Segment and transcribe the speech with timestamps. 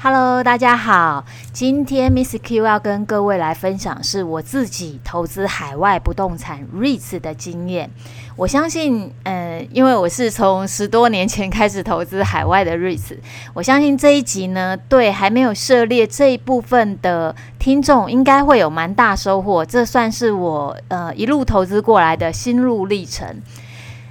[0.00, 7.90] Hello，大家好，今天 Miss Q 要跟各位来分享是我自己投资海外不动产 REITs 的经验。
[8.36, 13.16] 我相信，呃，因为我是从十多年前开始投资海外的 REITs，
[13.54, 19.66] 我相信这一集呢，对还没有涉猎这一部分的听众，应该会有蛮大收获。
[19.66, 23.26] 这算是我呃一路投资过来的心路历程。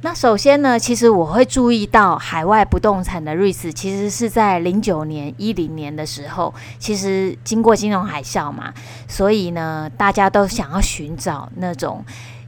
[0.00, 8.72] 那首先呢，其实我会注意到海外不动产的 REITs，其实是在零九年、一零年的时候，其实经过金融海啸嘛，
[9.08, 12.04] 所以呢，大家都想要寻找那种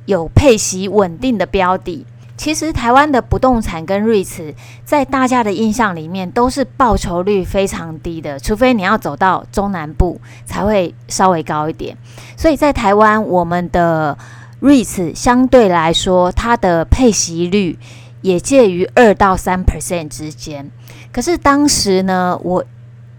[0.07, 2.07] 有配息稳定的标的。
[2.37, 4.55] 其实台湾的不动产跟 REITs，
[4.85, 11.97] 在大家的印象里面都是报酬率非常低的，除非你要走到中南部才会稍微高一点。
[12.37, 14.17] 所以在台湾，我们的
[14.61, 17.78] REITs 相对来说，它的配息率
[18.20, 20.70] 也介于二到三 percent 之间。
[21.11, 22.64] 可是当时呢，我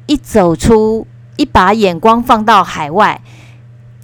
[0.06, 3.22] 一走出，一把眼光放到海外，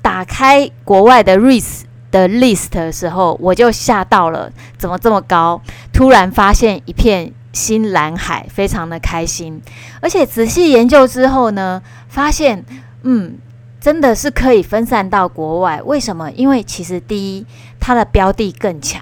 [0.01, 5.61] 打开国外的 REITs 的 list 的时候，我就吓到了，怎么这么高？
[5.93, 9.61] 突然发现一片新蓝海，非常的开心。
[10.01, 12.65] 而且仔细研究之后呢，发现，
[13.03, 13.37] 嗯。
[13.79, 16.31] 真的是可以分散到国外，为什么？
[16.31, 17.45] 因为其实第一，
[17.79, 19.01] 它的标的更强，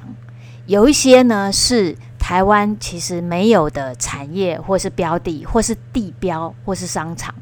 [0.66, 7.34] 有一些呢是台湾其实没有的产业，或是标的，或是地标，或是商场。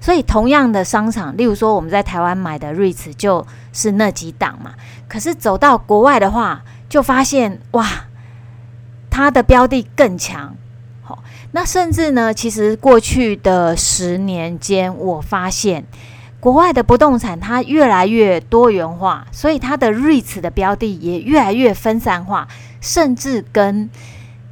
[0.00, 4.74] 所以同样的商场，例如说我们在台湾买的 REITs 就是那几档嘛。
[5.08, 7.86] 可是走到国外的话，就发现哇，
[9.08, 10.56] 它的标的更强。
[11.02, 15.84] 好，那甚至呢，其实过去的十年间，我发现。
[16.40, 22.48] 国外的不动产它越来越多元化，所以它的 REITs 的标的也越来越分散化，
[22.80, 23.88] 甚至跟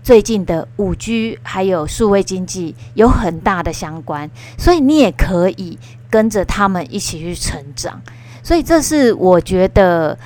[0.03, 5.79] 最近的五 G 还有数位经济有很大的相关，所以你也可以
[6.11, 8.01] 跟着他们一起去成长。
[8.43, 10.19] 所以这是我觉得，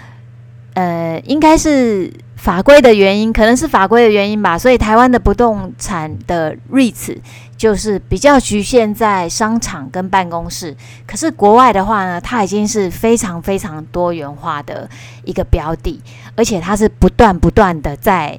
[0.74, 2.12] 呃，应该是。
[2.42, 7.16] 法规的原因，可能是法规的原因吧，所以台湾的不动产的 REITs
[7.62, 10.76] 就是比较局限在商场跟办公室。
[11.06, 14.90] 可是国外的话呢，它已经是非常非常多元化的
[15.24, 16.02] 一个标的，
[16.34, 18.36] 而且它是不断不断的在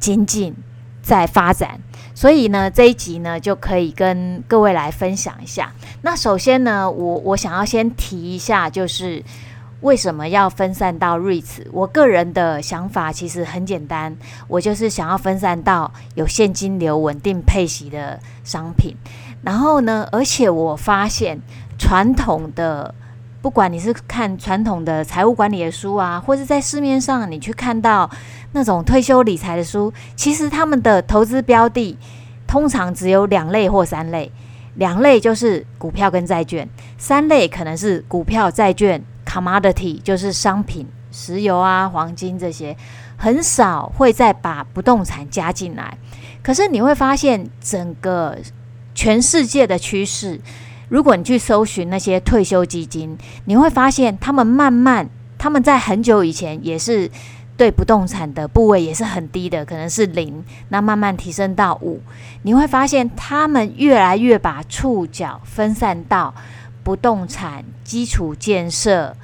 [0.00, 0.52] 精进、
[1.00, 1.78] 在发展。
[2.16, 5.72] 所以呢，这一集呢就可以跟各位来分享一下。
[6.02, 9.22] 那首先呢，我我想要先提一下，就是。
[9.80, 11.66] 为什么要分散到 REITs？
[11.70, 14.16] 我个人的想法其实很简单，
[14.48, 18.96] 我就是想要分散到有现金流、稳定配息的商品。
[19.42, 21.38] 然后呢，而且我发现
[21.78, 22.94] 传统的，
[23.42, 28.10] 不管你是看传统的财务管理的书啊，或是在市面上你去看到
[28.52, 31.98] 那种退休理财的书，其实他们的投资标的
[32.46, 34.32] 通常只有两类或三类，
[34.76, 39.04] 两类就是股票跟债券，三类可能是股票、债券。
[39.34, 42.76] Commodity 就是商品，石油啊、黄金这些，
[43.16, 45.98] 很少会再把不动产加进来。
[46.40, 48.38] 可是你会发现，整个
[48.94, 50.40] 全世界的趋势，
[50.88, 57.10] 如果你去搜寻那些退休基金，你会发现他们慢慢，他们在很久以前也是
[57.56, 62.00] 对不动产的部位也是很低的，可能是零，那慢慢提升到五。
[62.42, 66.32] 你会发现，他们越来越把触角分散到
[66.84, 69.16] 不动产基础建设。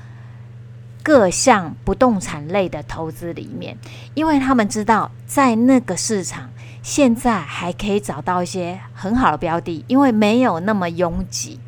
[1.03, 3.77] 各项不动产类的投资里面，
[4.15, 6.51] 因为他们知道在那个市场
[6.83, 11.59] 现在还可以找到一些很好的标的，因为没有那么拥挤。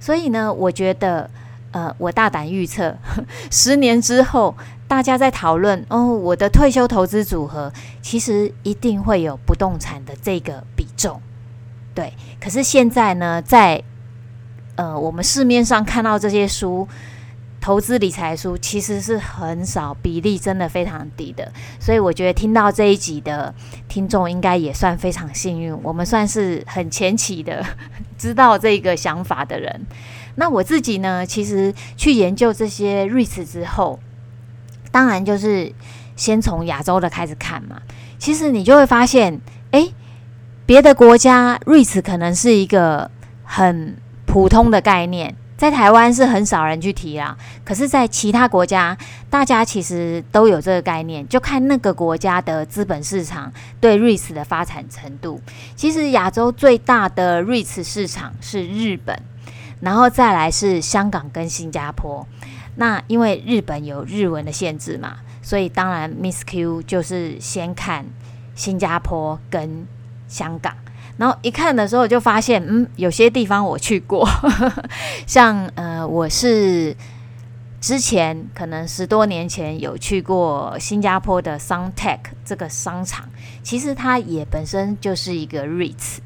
[0.00, 1.30] 所以呢，我觉得，
[1.72, 2.96] 呃，我大胆预测，
[3.52, 4.56] 十年之后
[4.88, 11.20] 大家在讨论哦，我的退休投资组合其实一定会有不动产的这个比重。
[11.94, 13.82] 对，可是现在呢，在
[14.76, 16.88] 呃我们市面上看到这些书。
[17.60, 23.54] 投资理财书其实是很少，比例真的非常低的，所以我觉得听到这一集的
[23.86, 27.64] 听众应该也算非常幸运，我们算是很前期的
[28.16, 29.86] 知道这个想法的人。
[30.36, 34.00] 那我自己呢，其实去研究这些 REITs 之后，
[34.90, 35.70] 当然就是
[36.16, 37.82] 先从亚洲的开始看嘛。
[38.18, 39.38] 其实你就会发现，
[39.72, 39.92] 诶，
[40.64, 43.10] 别的国家 REITs 可能是一个
[43.44, 45.36] 很普通的概念。
[45.60, 48.96] 在台湾是很少人去提啦，可是，在其他国家，
[49.28, 55.38] 大家其实都有这个概念，就看那个国家的资本市场对 REITs 的发展程度。
[55.76, 59.14] 其实亚洲最大的 REITs 市场是日本，
[59.80, 62.26] 然后再来是香港跟新加坡。
[62.76, 68.06] 那因为日本有日文的限制嘛，所以当然 Miss Q 就是先看
[68.54, 69.86] 新加坡跟
[70.26, 70.74] 香港。
[71.20, 74.26] 然后一看的时候，就发现，嗯，有些地方我去过，
[75.28, 76.96] 像呃，我是
[77.78, 83.28] 之前可能十多年前有去过新加坡的 Suntec 这个商场，
[83.62, 86.20] 其实它也本身就是一个 REITs。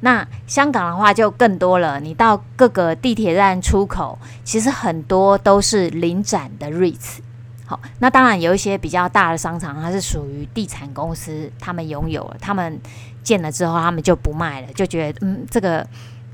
[0.00, 7.18] 那香港的话就更多了，你到各个地铁站出口，其实很多都是领展的 REITs。
[7.66, 12.80] 好，那当然有一些比较大的商场，它是属于地产公司，他们拥有，他们。
[13.22, 15.86] 建了之后，他们就不卖了，就觉得嗯，这个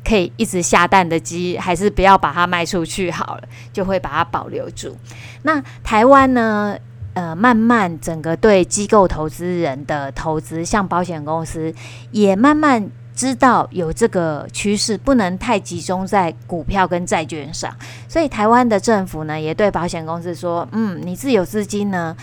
[0.04, 3.42] 可以一直下蛋的鸡，还是不要把它卖出去好了，
[3.72, 4.96] 就会把它保留住。
[5.42, 6.76] 那台湾呢？
[7.16, 11.72] 呃，慢慢整个对机构投资人的投资，像保险公司
[12.10, 17.74] 也慢慢知道有这个趋势，不能太集中在股票跟债券上。
[18.06, 22.14] 所以台湾的政府呢，也对保险公司说，嗯，你自有资金呢，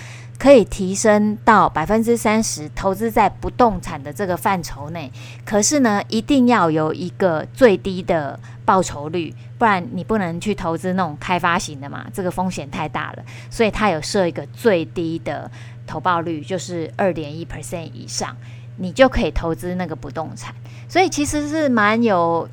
[0.44, 5.10] 可以提升到百分之三十，投资在不动产的这个范畴内。
[5.46, 13.24] 可是呢，一定要有一个最低的报酬率，不然你不能去投资那种开发型的嘛，这个风险太大了。
[13.50, 15.50] 所以它有设一个最低的
[15.88, 18.36] 投报率，就是二点一 percent 以上，
[18.76, 20.54] 你就可以投资那个不动产。
[20.90, 22.50] 所以其实是蛮有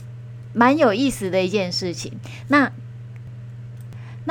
[0.52, 2.12] 蛮有意思的一件事情。
[2.46, 2.70] 那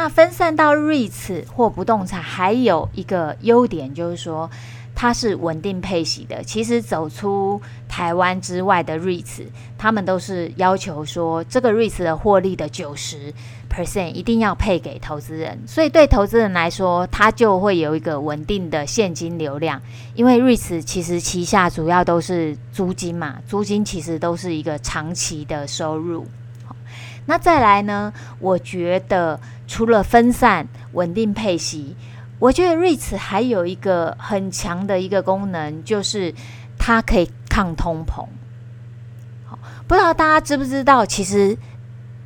[0.01, 4.49] 那分散到 REITs 或不动产，还有一个优点就是说，
[4.95, 6.41] 它是稳定配息的。
[6.41, 9.47] 其实走出台湾之外的 REITs，
[9.77, 13.33] 他们都是要求说，这个 REITs 的获利的九十
[13.69, 15.59] percent 一定要配给投资人。
[15.67, 19.81] 所以对投资人来说，它就会有一个稳定的现金流量。
[20.15, 26.25] 因为 REITs 其实旗下主要都是租金嘛，租金其实都是一个长期的收入。
[27.29, 28.11] 那再来呢？
[28.39, 31.95] 我觉得除了分散、稳定配息，
[32.39, 36.33] 我觉得 REITs 还有一个很强的一个功能，就是
[36.79, 38.25] 它可以抗通膨。
[39.45, 41.05] 好，不知道大家知不知道？
[41.05, 41.55] 其实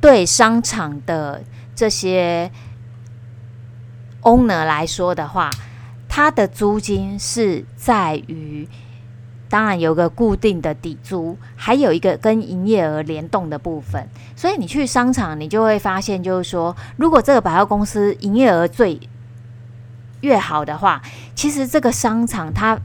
[0.00, 2.50] 对商场的这些
[4.22, 5.50] owner 来说的话，
[6.08, 8.66] 它的租金是在于。
[9.54, 14.04] 当然有个固定的底租，还有一个跟营业额联动的部分。
[14.34, 18.98] 所以你去商场，你就会发现，就是说，如果这个百货公司营业额最
[20.22, 21.00] 越好的话，
[21.36, 22.76] 其实这个商场它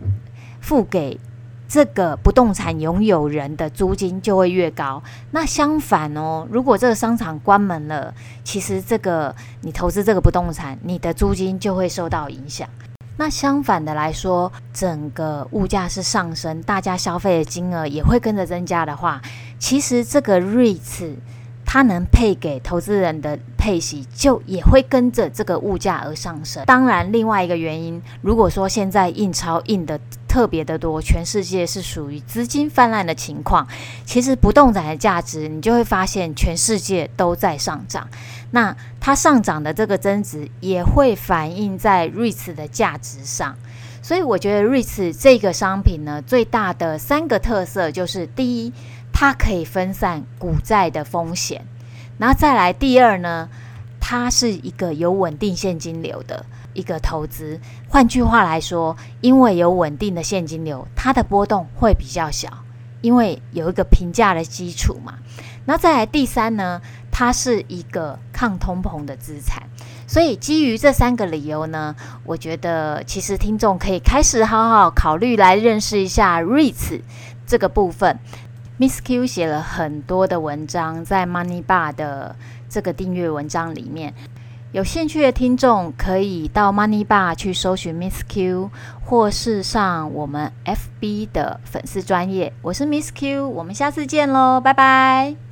[0.62, 1.20] 付给
[1.68, 5.02] 这个不动产拥有人的租金就会越高。
[5.32, 8.14] 那相反哦，如果这个商场关门了，
[8.44, 12.70] 其实这个你投资这个不动产，你的租金就会受到影响。
[13.20, 19.22] 那相反的来说，整个物价是上升，大家消费的金额也会跟着增加的话，
[19.60, 21.16] 其实这个 REITs
[21.66, 26.64] 它能配给投资人的配息，就也会跟着这个物价而上升。
[26.66, 30.00] 当然，另外一个原因，如果说现在印钞印的
[30.30, 33.68] 特别的多，全世界是属于资金泛滥的情况，
[34.06, 38.08] 其实不动产的价值，你就会发现全世界都在上涨。
[38.52, 43.58] 那它上涨的这个增值也会反映在 REITs 的价值上，
[44.04, 48.72] 所以我觉得 REITs 这个商品呢，最大的三个特色就是：第一，
[49.12, 51.60] 它可以分散股债的风险；
[52.20, 53.50] 然后再来，第二呢，
[54.00, 56.46] 它是一个有稳定现金流的。
[56.74, 57.60] 一个投资。
[57.88, 62.50] 换句话来说，因为有稳定的现金流，它的波动会比较小，
[63.02, 65.16] 因为有一个评价的基础嘛。
[65.66, 69.64] 那再来第三呢，它是一个抗通膨的资产，
[70.08, 77.02] 所以基于这三个理由呢，我觉得其实听众可以开始好好考虑来认识一下 REITs
[77.46, 78.18] 这个部分。
[78.80, 82.36] Miss Q 写了很多的文章在 Money Bar 的
[82.70, 84.14] 这个订阅文章里面，
[84.72, 88.70] 有兴趣的听众可以到 Money Bar 去搜寻 Miss Q，
[89.04, 92.54] 或是上我们 FB 的粉丝专页。
[92.62, 95.49] 我是 Miss Q，我们下次见喽，拜拜。